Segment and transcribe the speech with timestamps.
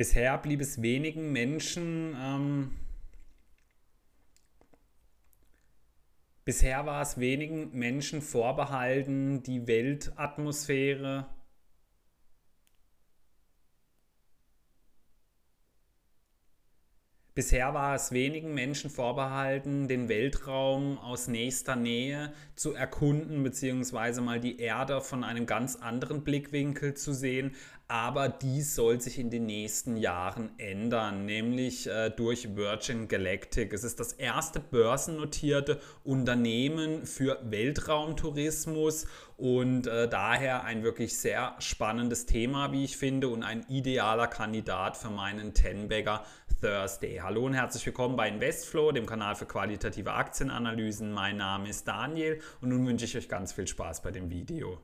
[0.00, 2.70] Bisher blieb es wenigen Menschen, ähm,
[6.46, 11.26] bisher war es wenigen Menschen vorbehalten, die Weltatmosphäre
[17.40, 24.40] Bisher war es wenigen Menschen vorbehalten, den Weltraum aus nächster Nähe zu erkunden, beziehungsweise mal
[24.40, 27.54] die Erde von einem ganz anderen Blickwinkel zu sehen.
[27.90, 33.72] Aber dies soll sich in den nächsten Jahren ändern, nämlich äh, durch Virgin Galactic.
[33.72, 42.26] Es ist das erste börsennotierte Unternehmen für Weltraumtourismus und äh, daher ein wirklich sehr spannendes
[42.26, 46.22] Thema, wie ich finde, und ein idealer Kandidat für meinen Tenbagger
[46.60, 47.18] Thursday.
[47.20, 51.10] Hallo und herzlich willkommen bei Investflow, dem Kanal für qualitative Aktienanalysen.
[51.10, 54.78] Mein Name ist Daniel und nun wünsche ich euch ganz viel Spaß bei dem Video.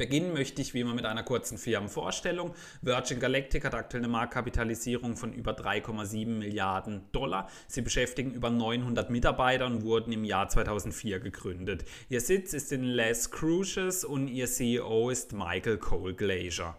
[0.00, 2.54] Beginnen möchte ich wie immer mit einer kurzen Firmenvorstellung.
[2.80, 7.50] Virgin Galactic hat aktuell eine Marktkapitalisierung von über 3,7 Milliarden Dollar.
[7.68, 11.84] Sie beschäftigen über 900 Mitarbeiter und wurden im Jahr 2004 gegründet.
[12.08, 16.76] Ihr Sitz ist in Les Cruces und ihr CEO ist Michael Cole Glazier.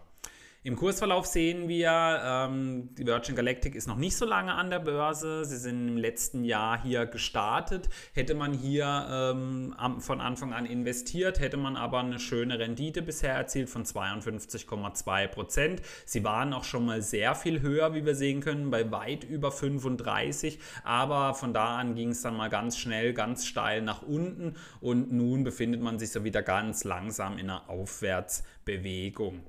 [0.64, 4.78] Im Kursverlauf sehen wir, ähm, die Virgin Galactic ist noch nicht so lange an der
[4.78, 5.44] Börse.
[5.44, 7.88] Sie sind im letzten Jahr hier gestartet.
[8.12, 13.34] Hätte man hier ähm, von Anfang an investiert, hätte man aber eine schöne Rendite bisher
[13.34, 15.82] erzielt von 52,2 Prozent.
[16.04, 19.50] Sie waren auch schon mal sehr viel höher, wie wir sehen können, bei weit über
[19.50, 20.60] 35.
[20.84, 25.10] Aber von da an ging es dann mal ganz schnell, ganz steil nach unten und
[25.10, 29.40] nun befindet man sich so wieder ganz langsam in einer Aufwärtsbewegung.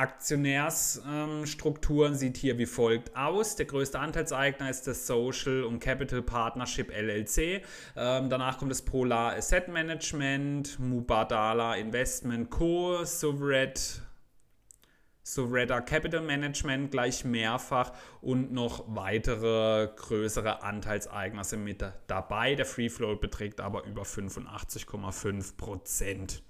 [0.00, 3.56] Aktionärsstrukturen ähm, sieht hier wie folgt aus.
[3.56, 7.62] Der größte Anteilseigner ist das Social und Capital Partnership LLC.
[7.96, 13.74] Ähm, danach kommt das Polar Asset Management, Mubadala Investment Co., Sovereign
[15.22, 22.54] Sovreda Capital Management gleich mehrfach und noch weitere größere Anteilseigner sind mit dabei.
[22.54, 26.42] Der Free Float beträgt aber über 85,5 Prozent.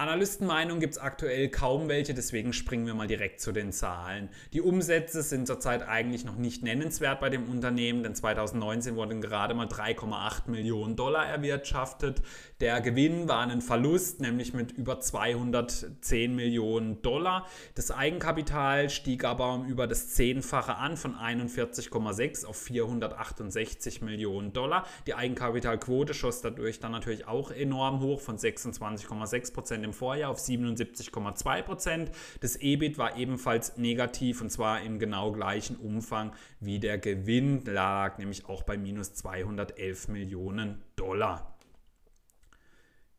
[0.00, 4.28] Analystenmeinung gibt es aktuell kaum welche, deswegen springen wir mal direkt zu den Zahlen.
[4.52, 9.54] Die Umsätze sind zurzeit eigentlich noch nicht nennenswert bei dem Unternehmen, denn 2019 wurden gerade
[9.54, 12.22] mal 3,8 Millionen Dollar erwirtschaftet.
[12.60, 17.48] Der Gewinn war ein Verlust, nämlich mit über 210 Millionen Dollar.
[17.74, 24.86] Das Eigenkapital stieg aber um über das Zehnfache an, von 41,6 auf 468 Millionen Dollar.
[25.08, 30.38] Die Eigenkapitalquote schoss dadurch dann natürlich auch enorm hoch, von 26,6 Prozent im Vorjahr auf
[30.38, 32.10] 77,2 Prozent.
[32.40, 38.18] Das EBIT war ebenfalls negativ und zwar im genau gleichen Umfang wie der Gewinn lag,
[38.18, 41.57] nämlich auch bei minus 211 Millionen Dollar.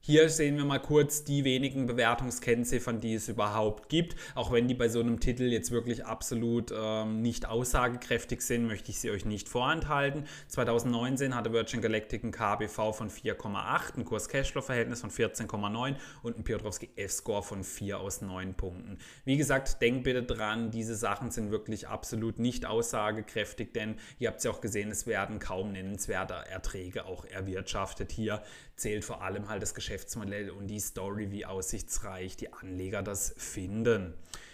[0.02, 4.16] Hier sehen wir mal kurz die wenigen Bewertungskennziffern, die es überhaupt gibt.
[4.34, 8.92] Auch wenn die bei so einem Titel jetzt wirklich absolut ähm, nicht aussagekräftig sind, möchte
[8.92, 10.24] ich sie euch nicht vorenthalten.
[10.48, 16.90] 2019 hatte Virgin Galactic ein KBV von 4,8, ein Kurs-Cashflow-Verhältnis von 14,9 und ein Piotrowski
[16.96, 19.00] F-Score von 4 aus 9 Punkten.
[19.26, 24.44] Wie gesagt, denkt bitte dran, diese Sachen sind wirklich absolut nicht aussagekräftig, denn ihr habt
[24.46, 28.14] ja auch gesehen, es werden kaum nennenswerte Erträge auch erwirtschaftet.
[28.14, 28.42] Hier
[28.78, 33.34] zählt vor allem halt das Geschäft Geschäftsmodell und die Story, wie aussichtsreich die Anleger das
[33.38, 34.14] finden.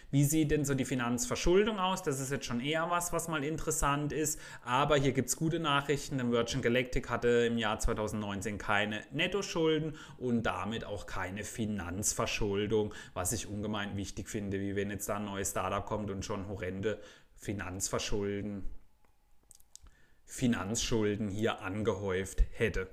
[0.10, 2.04] Wie sieht denn so die Finanzverschuldung aus?
[2.04, 4.40] Das ist jetzt schon eher was, was mal interessant ist.
[4.64, 9.98] Aber hier gibt es gute Nachrichten, denn Virgin Galactic hatte im Jahr 2019 keine Nettoschulden
[10.18, 15.26] und damit auch keine Finanzverschuldung, was ich ungemein wichtig finde, wie wenn jetzt da ein
[15.26, 17.02] neues Startup kommt und schon horrende
[17.36, 18.64] Finanzverschulden,
[20.24, 22.88] Finanzschulden hier angehäuft hätte.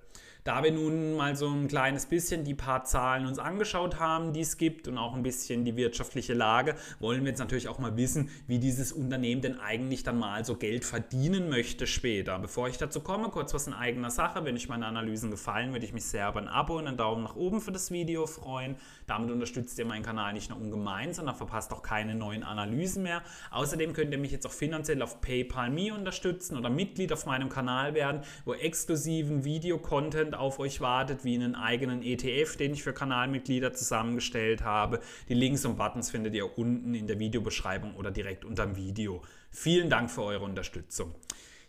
[0.44, 4.40] Da wir nun mal so ein kleines bisschen die paar Zahlen uns angeschaut haben, die
[4.40, 7.96] es gibt und auch ein bisschen die wirtschaftliche Lage, wollen wir jetzt natürlich auch mal
[7.96, 12.40] wissen, wie dieses Unternehmen denn eigentlich dann mal so Geld verdienen möchte später.
[12.40, 14.44] Bevor ich dazu komme, kurz was in eigener Sache.
[14.44, 17.22] Wenn euch meine Analysen gefallen, würde ich mich sehr über ein Abo und einen Daumen
[17.22, 18.74] nach oben für das Video freuen.
[19.06, 23.22] Damit unterstützt ihr meinen Kanal nicht nur ungemein, sondern verpasst auch keine neuen Analysen mehr.
[23.52, 27.48] Außerdem könnt ihr mich jetzt auch finanziell auf PayPal Me unterstützen oder Mitglied auf meinem
[27.48, 32.82] Kanal werden, wo exklusiven Video-Content Content auf euch wartet, wie einen eigenen ETF, den ich
[32.82, 35.00] für Kanalmitglieder zusammengestellt habe.
[35.28, 39.22] Die Links und Buttons findet ihr unten in der Videobeschreibung oder direkt unter dem Video.
[39.50, 41.14] Vielen Dank für eure Unterstützung.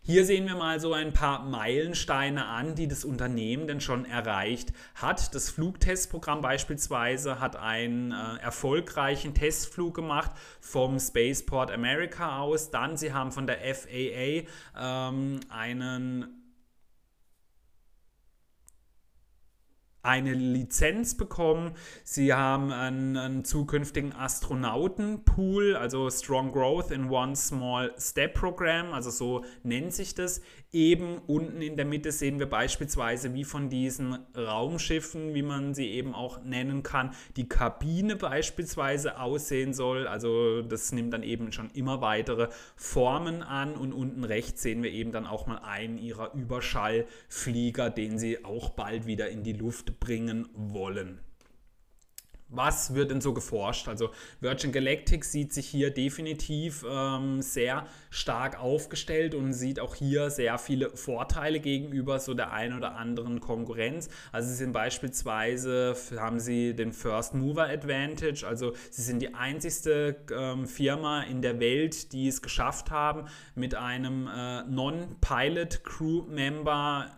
[0.05, 4.73] Hier sehen wir mal so ein paar Meilensteine an, die das Unternehmen denn schon erreicht
[4.95, 5.33] hat.
[5.33, 12.69] Das Flugtestprogramm beispielsweise hat einen äh, erfolgreichen Testflug gemacht vom Spaceport America aus.
[12.69, 14.43] Dann, sie haben von der FAA
[14.77, 16.42] ähm, einen
[20.03, 21.71] eine Lizenz bekommen.
[22.03, 29.09] Sie haben einen, einen, zukünftigen Astronautenpool, also Strong Growth in One Small Step Program, also
[29.09, 30.41] so nennt sich das.
[30.73, 35.89] Eben unten in der Mitte sehen wir beispielsweise, wie von diesen Raumschiffen, wie man sie
[35.91, 40.07] eben auch nennen kann, die Kabine beispielsweise aussehen soll.
[40.07, 44.91] Also das nimmt dann eben schon immer weitere Formen an und unten rechts sehen wir
[44.91, 49.99] eben dann auch mal einen ihrer Überschallflieger, den sie auch bald wieder in die Luft
[49.99, 51.19] bringen wollen.
[52.55, 53.87] Was wird denn so geforscht?
[53.87, 60.29] Also Virgin Galactic sieht sich hier definitiv ähm, sehr stark aufgestellt und sieht auch hier
[60.29, 64.09] sehr viele Vorteile gegenüber so der einen oder anderen Konkurrenz.
[64.31, 70.15] Also sie sind beispielsweise, haben sie den First Mover Advantage, also sie sind die einzigste
[70.31, 77.09] ähm, Firma in der Welt, die es geschafft haben, mit einem äh, Non-Pilot Crew Member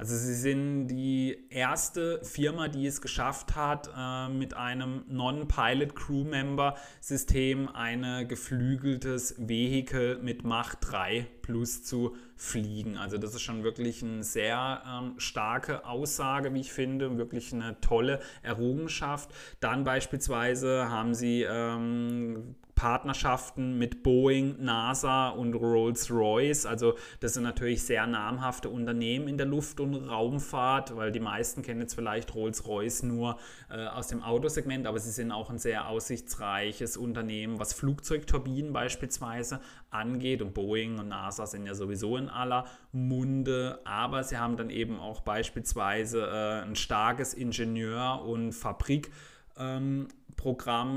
[0.00, 6.24] Also sie sind die erste Firma, die es geschafft hat, äh, mit einem Non-Pilot Crew
[6.24, 12.96] Member System ein geflügeltes Vehikel mit Macht 3 plus zu fliegen.
[12.96, 17.78] Also das ist schon wirklich eine sehr ähm, starke Aussage, wie ich finde, wirklich eine
[17.82, 19.28] tolle Errungenschaft.
[19.60, 26.64] Dann beispielsweise haben sie ähm, Partnerschaften mit Boeing, NASA und Rolls-Royce.
[26.64, 31.60] Also das sind natürlich sehr namhafte Unternehmen in der Luft- und Raumfahrt, weil die meisten
[31.60, 33.36] kennen jetzt vielleicht Rolls-Royce nur
[33.68, 39.60] äh, aus dem Autosegment, aber sie sind auch ein sehr aussichtsreiches Unternehmen, was Flugzeugturbinen beispielsweise
[39.90, 40.40] angeht.
[40.40, 44.98] Und Boeing und NASA sind ja sowieso in aller Munde, aber sie haben dann eben
[44.98, 50.08] auch beispielsweise äh, ein starkes Ingenieur- und Fabrikprogramm,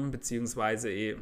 [0.06, 1.18] ähm, beziehungsweise eh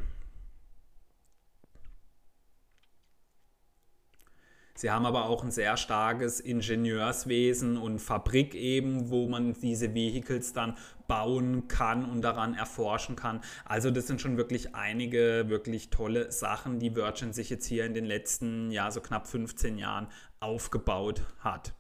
[4.81, 10.53] Sie haben aber auch ein sehr starkes Ingenieurswesen und Fabrik eben, wo man diese Vehicles
[10.53, 10.75] dann
[11.07, 13.41] bauen kann und daran erforschen kann.
[13.63, 17.93] Also das sind schon wirklich einige wirklich tolle Sachen, die Virgin sich jetzt hier in
[17.93, 20.07] den letzten, ja, so knapp 15 Jahren
[20.39, 21.75] aufgebaut hat.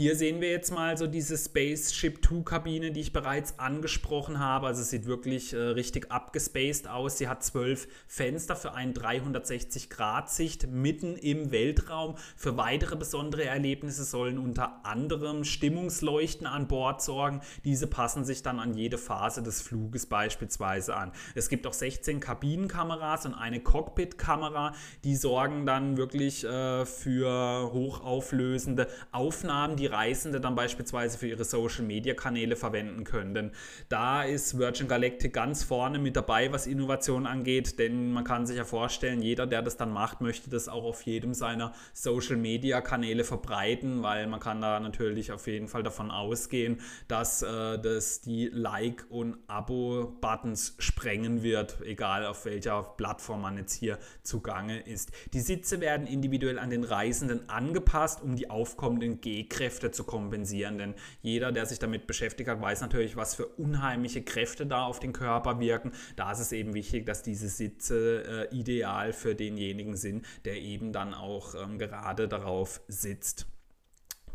[0.00, 4.68] Hier sehen wir jetzt mal so diese Spaceship 2 Kabine, die ich bereits angesprochen habe.
[4.68, 7.18] Also es sieht wirklich äh, richtig abgespaced aus.
[7.18, 12.14] Sie hat zwölf Fenster für eine 360 Grad Sicht mitten im Weltraum.
[12.36, 17.40] Für weitere besondere Erlebnisse sollen unter anderem Stimmungsleuchten an Bord sorgen.
[17.64, 21.10] Diese passen sich dann an jede Phase des Fluges beispielsweise an.
[21.34, 24.76] Es gibt auch 16 Kabinenkameras und eine Cockpit-Kamera.
[25.02, 32.56] Die sorgen dann wirklich äh, für hochauflösende Aufnahmen, die Reisende dann beispielsweise für ihre Social-Media-Kanäle
[32.56, 33.34] verwenden können.
[33.34, 33.50] Denn
[33.88, 38.56] da ist Virgin Galactic ganz vorne mit dabei, was Innovation angeht, denn man kann sich
[38.56, 44.02] ja vorstellen, jeder, der das dann macht, möchte das auch auf jedem seiner Social-Media-Kanäle verbreiten,
[44.02, 49.06] weil man kann da natürlich auf jeden Fall davon ausgehen, dass äh, das die Like-
[49.08, 55.12] und Abo-Buttons sprengen wird, egal auf welcher Plattform man jetzt hier zugange ist.
[55.32, 60.78] Die Sitze werden individuell an den Reisenden angepasst, um die aufkommenden G-Kräfte Kräfte zu kompensieren.
[60.78, 64.98] Denn jeder, der sich damit beschäftigt hat, weiß natürlich, was für unheimliche Kräfte da auf
[64.98, 65.92] den Körper wirken.
[66.16, 70.92] Da ist es eben wichtig, dass diese Sitze äh, ideal für denjenigen sind, der eben
[70.92, 73.46] dann auch ähm, gerade darauf sitzt.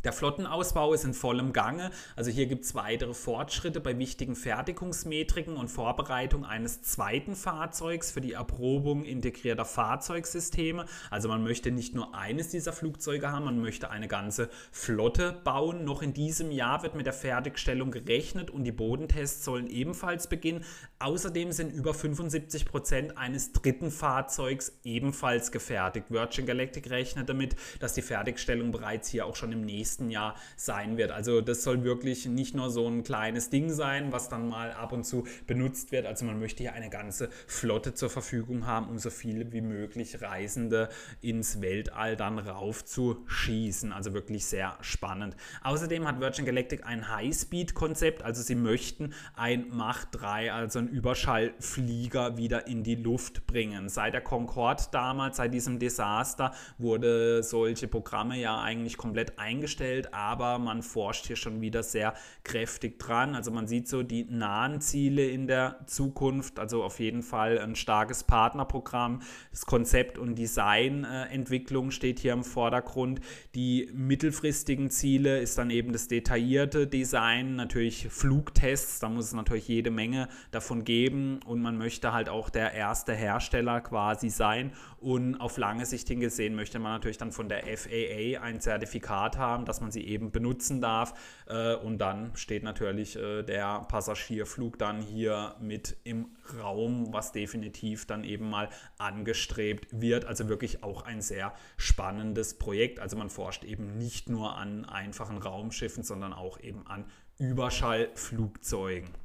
[0.03, 1.89] Der Flottenausbau ist in vollem Gange.
[2.17, 8.19] Also hier gibt es weitere Fortschritte bei wichtigen Fertigungsmetriken und Vorbereitung eines zweiten Fahrzeugs für
[8.19, 10.87] die Erprobung integrierter Fahrzeugsysteme.
[11.09, 15.85] Also man möchte nicht nur eines dieser Flugzeuge haben, man möchte eine ganze Flotte bauen.
[15.85, 20.65] Noch in diesem Jahr wird mit der Fertigstellung gerechnet und die Bodentests sollen ebenfalls beginnen.
[20.99, 26.07] Außerdem sind über 75 Prozent eines dritten Fahrzeugs ebenfalls gefertigt.
[26.09, 30.35] Virgin Galactic rechnet damit, dass die Fertigstellung bereits hier auch schon im nächsten nächsten Jahr
[30.55, 31.11] sein wird.
[31.11, 34.91] Also das soll wirklich nicht nur so ein kleines Ding sein, was dann mal ab
[34.91, 36.05] und zu benutzt wird.
[36.07, 40.21] Also man möchte hier eine ganze Flotte zur Verfügung haben, um so viele wie möglich
[40.21, 40.89] Reisende
[41.21, 43.91] ins Weltall dann raufzuschießen.
[43.91, 45.35] Also wirklich sehr spannend.
[45.63, 48.23] Außerdem hat Virgin Galactic ein High-Speed-Konzept.
[48.23, 53.89] Also sie möchten ein Mach 3, also ein Überschallflieger wieder in die Luft bringen.
[53.89, 60.13] Seit der Concorde damals, seit diesem Desaster, wurde solche Programme ja eigentlich komplett eingestellt dargestellt,
[60.13, 62.13] aber man forscht hier schon wieder sehr
[62.43, 63.35] kräftig dran.
[63.35, 67.75] Also man sieht so die nahen Ziele in der Zukunft, also auf jeden Fall ein
[67.75, 69.21] starkes Partnerprogramm.
[69.51, 73.19] Das Konzept und Designentwicklung steht hier im Vordergrund.
[73.55, 79.67] Die mittelfristigen Ziele ist dann eben das detaillierte Design, natürlich Flugtests, da muss es natürlich
[79.67, 84.71] jede Menge davon geben und man möchte halt auch der erste Hersteller quasi sein
[85.03, 89.65] und auf lange Sicht hingesehen möchte man natürlich dann von der FAA ein Zertifikat haben,
[89.73, 91.15] dass man sie eben benutzen darf
[91.47, 96.27] äh, und dann steht natürlich äh, der Passagierflug dann hier mit im
[96.61, 100.25] Raum, was definitiv dann eben mal angestrebt wird.
[100.25, 102.99] Also wirklich auch ein sehr spannendes Projekt.
[102.99, 107.05] Also man forscht eben nicht nur an einfachen Raumschiffen, sondern auch eben an
[107.39, 109.22] Überschallflugzeugen.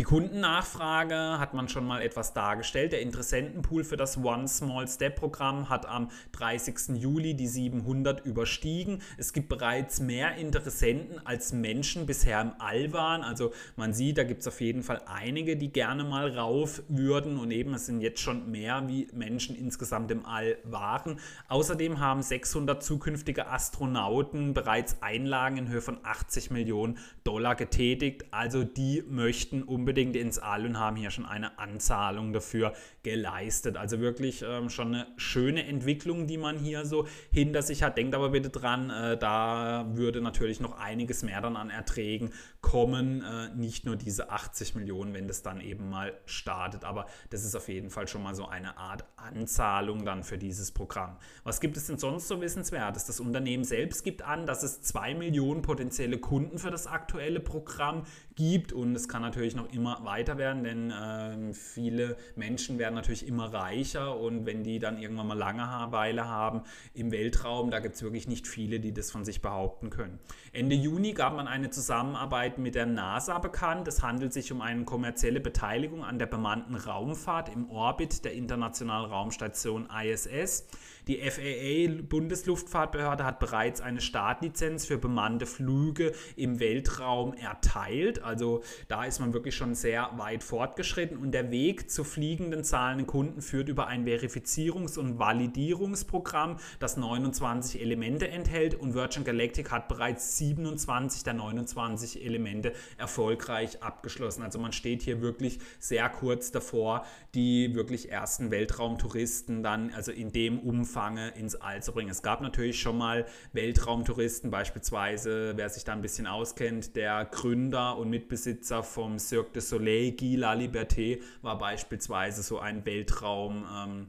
[0.00, 2.92] Die Kundennachfrage hat man schon mal etwas dargestellt.
[2.92, 6.96] Der Interessentenpool für das One Small Step Programm hat am 30.
[6.96, 9.02] Juli die 700 überstiegen.
[9.18, 13.22] Es gibt bereits mehr Interessenten als Menschen bisher im All waren.
[13.22, 17.36] Also man sieht, da gibt es auf jeden Fall einige, die gerne mal rauf würden
[17.36, 21.18] und eben es sind jetzt schon mehr wie Menschen insgesamt im All waren.
[21.48, 28.24] Außerdem haben 600 zukünftige Astronauten bereits Einlagen in Höhe von 80 Millionen Dollar getätigt.
[28.30, 33.76] Also die möchten unbedingt unbedingt ins All und haben hier schon eine Anzahlung dafür geleistet.
[33.76, 37.98] Also wirklich ähm, schon eine schöne Entwicklung, die man hier so hinter sich hat.
[37.98, 42.30] Denkt aber bitte dran, äh, da würde natürlich noch einiges mehr dann an Erträgen
[42.60, 43.24] kommen.
[43.24, 46.84] Äh, nicht nur diese 80 Millionen, wenn das dann eben mal startet.
[46.84, 50.70] Aber das ist auf jeden Fall schon mal so eine Art Anzahlung dann für dieses
[50.70, 51.16] Programm.
[51.42, 53.06] Was gibt es denn sonst so wissenswertes?
[53.06, 58.04] Das Unternehmen selbst gibt an, dass es 2 Millionen potenzielle Kunden für das aktuelle Programm
[58.36, 63.26] gibt und es kann natürlich noch immer weiter werden, denn äh, viele Menschen werden natürlich
[63.26, 66.62] immer reicher und wenn die dann irgendwann mal Langeweile haben
[66.94, 70.18] im Weltraum, da gibt es wirklich nicht viele, die das von sich behaupten können.
[70.52, 73.88] Ende Juni gab man eine Zusammenarbeit mit der NASA bekannt.
[73.88, 79.10] Es handelt sich um eine kommerzielle Beteiligung an der bemannten Raumfahrt im Orbit der Internationalen
[79.10, 80.66] Raumstation ISS.
[81.08, 88.22] Die FAA, Bundesluftfahrtbehörde, hat bereits eine Startlizenz für bemannte Flüge im Weltraum erteilt.
[88.22, 93.06] Also da ist man wirklich schon sehr weit fortgeschritten und der Weg zu fliegenden zahlenden
[93.06, 99.88] Kunden führt über ein Verifizierungs- und Validierungsprogramm, das 29 Elemente enthält und Virgin Galactic hat
[99.88, 104.42] bereits 27 der 29 Elemente erfolgreich abgeschlossen.
[104.42, 107.04] Also man steht hier wirklich sehr kurz davor,
[107.34, 110.99] die wirklich ersten Weltraumtouristen dann also in dem Umfang
[111.36, 112.10] ins All zu bringen.
[112.10, 117.96] Es gab natürlich schon mal Weltraumtouristen, beispielsweise, wer sich da ein bisschen auskennt, der Gründer
[117.96, 123.64] und Mitbesitzer vom Cirque du Soleil, Guy Liberté, war beispielsweise so ein Weltraum.
[123.74, 124.06] Ähm,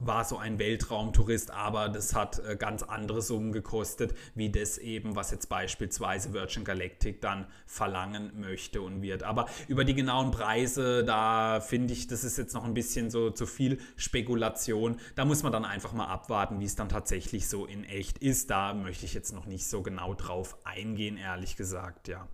[0.00, 5.14] war so ein Weltraumtourist, aber das hat äh, ganz andere Summen gekostet, wie das eben,
[5.14, 9.22] was jetzt beispielsweise Virgin Galactic dann verlangen möchte und wird.
[9.22, 13.30] Aber über die genauen Preise, da finde ich, das ist jetzt noch ein bisschen so
[13.30, 14.98] zu viel Spekulation.
[15.14, 18.50] Da muss man dann einfach mal abwarten, wie es dann tatsächlich so in echt ist.
[18.50, 22.26] Da möchte ich jetzt noch nicht so genau drauf eingehen, ehrlich gesagt, ja.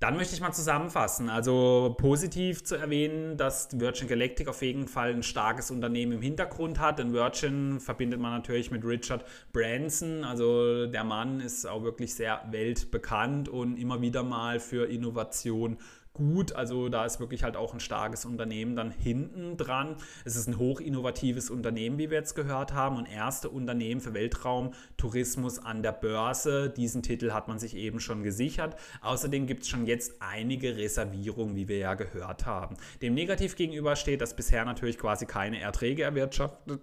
[0.00, 1.28] Dann möchte ich mal zusammenfassen.
[1.28, 6.78] Also positiv zu erwähnen, dass Virgin Galactic auf jeden Fall ein starkes Unternehmen im Hintergrund
[6.78, 6.98] hat.
[6.98, 10.24] Denn Virgin verbindet man natürlich mit Richard Branson.
[10.24, 15.76] Also der Mann ist auch wirklich sehr weltbekannt und immer wieder mal für Innovation
[16.12, 16.52] gut.
[16.52, 19.96] Also da ist wirklich halt auch ein starkes Unternehmen dann hinten dran.
[20.24, 25.58] Es ist ein hochinnovatives Unternehmen, wie wir jetzt gehört haben, und erste Unternehmen für Weltraumtourismus
[25.58, 26.70] an der Börse.
[26.70, 28.76] Diesen Titel hat man sich eben schon gesichert.
[29.00, 32.76] Außerdem gibt es schon jetzt einige Reservierungen, wie wir ja gehört haben.
[33.02, 36.80] Dem negativ gegenüber steht, dass bisher natürlich quasi keine Erträge erwirtschaftet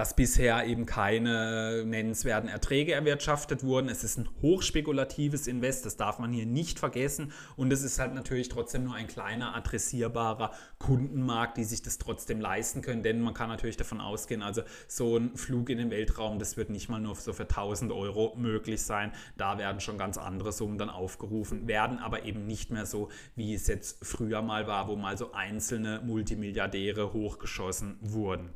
[0.00, 3.90] dass bisher eben keine nennenswerten Erträge erwirtschaftet wurden.
[3.90, 7.32] Es ist ein hochspekulatives Invest, das darf man hier nicht vergessen.
[7.54, 12.40] Und es ist halt natürlich trotzdem nur ein kleiner adressierbarer Kundenmarkt, die sich das trotzdem
[12.40, 13.02] leisten können.
[13.02, 16.70] Denn man kann natürlich davon ausgehen, also so ein Flug in den Weltraum, das wird
[16.70, 19.12] nicht mal nur so für 1000 Euro möglich sein.
[19.36, 23.52] Da werden schon ganz andere Summen dann aufgerufen werden, aber eben nicht mehr so, wie
[23.52, 28.48] es jetzt früher mal war, wo mal so einzelne Multimilliardäre hochgeschossen wurden.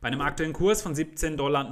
[0.00, 1.64] Bei einem aktuellen Kurs von 17,90 Dollar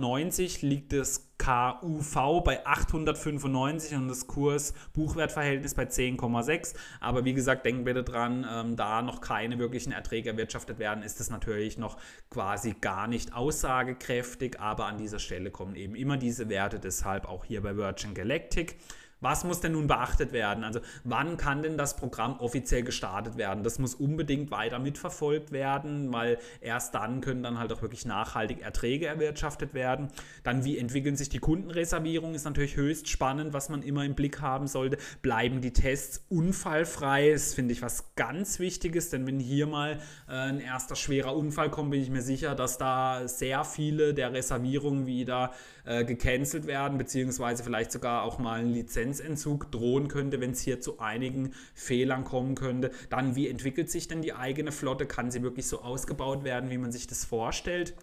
[0.63, 6.75] liegt das KUV bei 895 und das Kurs-Buchwertverhältnis bei 10,6.
[6.99, 11.21] Aber wie gesagt, denken bitte dran, ähm, da noch keine wirklichen Erträge erwirtschaftet werden, ist
[11.21, 14.59] es natürlich noch quasi gar nicht aussagekräftig.
[14.59, 18.77] Aber an dieser Stelle kommen eben immer diese Werte, deshalb auch hier bei Virgin Galactic.
[19.21, 20.63] Was muss denn nun beachtet werden?
[20.63, 23.65] Also wann kann denn das Programm offiziell gestartet werden?
[23.65, 28.61] Das muss unbedingt weiter mitverfolgt werden, weil erst dann können dann halt auch wirklich nachhaltig
[28.61, 30.09] Erträge erwirtschaftet werden.
[30.43, 32.35] Dann wie entwickeln sich die Kundenreservierungen?
[32.35, 34.99] Ist natürlich höchst spannend, was man immer im Blick haben sollte.
[35.23, 37.33] Bleiben die Tests unfallfrei?
[37.33, 41.71] Das finde ich was ganz Wichtiges, denn wenn hier mal äh, ein erster schwerer Unfall
[41.71, 45.53] kommt, bin ich mir sicher, dass da sehr viele der Reservierungen wieder
[45.87, 50.81] äh, gecancelt werden, beziehungsweise vielleicht sogar auch mal ein Lizenzentzug drohen könnte, wenn es hier
[50.81, 52.91] zu einigen Fehlern kommen könnte.
[53.09, 55.07] Dann, wie entwickelt sich denn die eigene Flotte?
[55.07, 57.95] Kann sie wirklich so ausgebaut werden, wie man sich das vorstellt?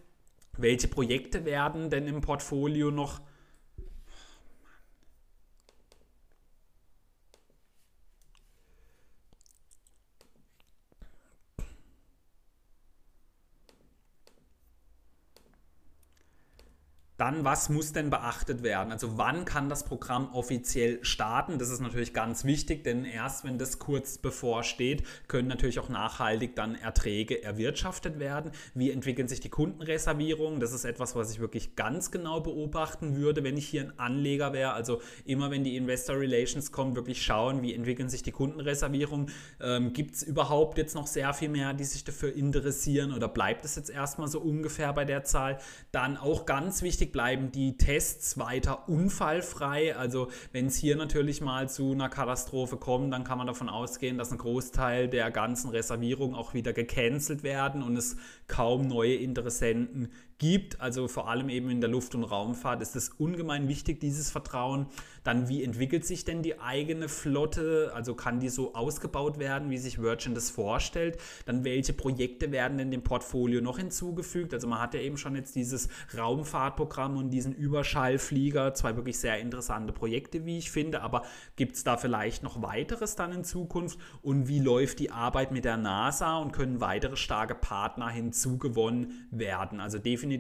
[0.58, 3.22] Welche Projekte werden denn im Portfolio noch
[17.24, 18.92] Dann, was muss denn beachtet werden?
[18.92, 21.58] Also wann kann das Programm offiziell starten?
[21.58, 26.54] Das ist natürlich ganz wichtig, denn erst wenn das kurz bevorsteht, können natürlich auch nachhaltig
[26.58, 28.52] dann Erträge erwirtschaftet werden.
[28.74, 30.60] Wie entwickeln sich die Kundenreservierungen?
[30.60, 34.52] Das ist etwas, was ich wirklich ganz genau beobachten würde, wenn ich hier ein Anleger
[34.52, 34.74] wäre.
[34.74, 39.32] Also immer wenn die Investor Relations kommen, wirklich schauen, wie entwickeln sich die Kundenreservierungen.
[39.62, 43.64] Ähm, Gibt es überhaupt jetzt noch sehr viel mehr, die sich dafür interessieren oder bleibt
[43.64, 45.60] es jetzt erstmal so ungefähr bei der Zahl?
[45.94, 49.96] Dann auch ganz wichtig, bleiben die Tests weiter unfallfrei.
[49.96, 54.18] Also wenn es hier natürlich mal zu einer Katastrophe kommt, dann kann man davon ausgehen,
[54.18, 58.18] dass ein Großteil der ganzen Reservierungen auch wieder gecancelt werden und es
[58.48, 60.12] kaum neue Interessenten
[60.44, 60.82] gibt.
[60.82, 64.88] Also vor allem eben in der Luft- und Raumfahrt ist es ungemein wichtig, dieses Vertrauen.
[65.24, 67.92] Dann, wie entwickelt sich denn die eigene Flotte?
[67.96, 71.18] Also kann die so ausgebaut werden, wie sich Virgin das vorstellt?
[71.46, 74.54] Dann, welche Projekte werden in dem Portfolio noch hinzugefügt?
[74.54, 79.40] Also man hat ja eben schon jetzt dieses Raumfahrtprogramm und diesen Überschallflieger, zwei wirklich sehr
[79.40, 81.04] interessante Projekte, wie ich finde.
[81.04, 81.22] Aber
[81.56, 83.98] gibt es da vielleicht noch weiteres dann in Zukunft?
[84.22, 89.80] Und wie läuft die Arbeit mit der NASA und können weitere starke Partner hinzugewonnen werden?
[89.80, 90.33] Also definitiv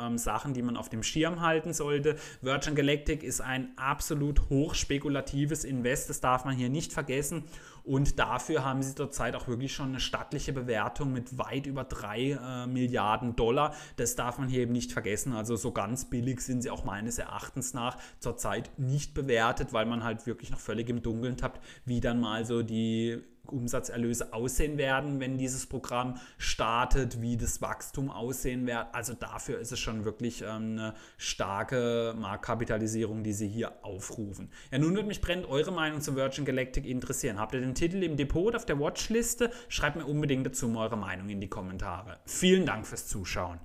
[0.00, 2.16] ähm, Sachen, die man auf dem Schirm halten sollte.
[2.42, 7.44] Virgin Galactic ist ein absolut absolut hochspekulatives Invest, das darf man hier nicht vergessen.
[7.84, 12.18] Und dafür haben sie zurzeit auch wirklich schon eine stattliche Bewertung mit weit über 3
[12.18, 13.74] äh, Milliarden Dollar.
[13.96, 15.34] Das darf man hier eben nicht vergessen.
[15.34, 20.02] Also so ganz billig sind sie auch meines Erachtens nach zurzeit nicht bewertet, weil man
[20.02, 25.20] halt wirklich noch völlig im Dunkeln tappt, wie dann mal so die Umsatzerlöse aussehen werden,
[25.20, 28.86] wenn dieses Programm startet, wie das Wachstum aussehen wird.
[28.92, 34.50] Also dafür ist es schon wirklich ähm, eine starke Marktkapitalisierung, die sie hier aufrufen.
[34.70, 37.38] Ja, nun würde mich brennend eure Meinung zu Virgin Galactic interessieren.
[37.38, 39.50] Habt ihr den Titel im Depot auf der Watchliste?
[39.68, 42.18] Schreibt mir unbedingt dazu eure Meinung in die Kommentare.
[42.24, 43.60] Vielen Dank fürs Zuschauen.